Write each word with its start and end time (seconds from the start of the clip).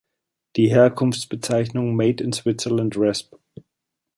Die 0.55 0.69
Herkunftsbezeichnung 0.71 1.95
Made 1.95 2.23
in 2.23 2.33
Switzerland 2.33 2.97
resp. 2.97 3.35